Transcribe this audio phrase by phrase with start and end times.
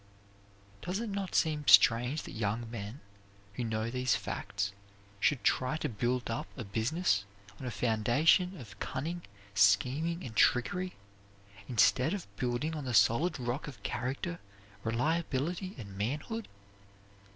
[0.81, 3.01] Does it not seem strange that young men
[3.53, 4.71] who know these facts
[5.19, 7.23] should try to build up a business
[7.59, 9.21] on a foundation of cunning,
[9.53, 10.95] scheming, and trickery,
[11.67, 14.39] instead of building on the solid rock of character,
[14.83, 16.47] reliability, and manhood?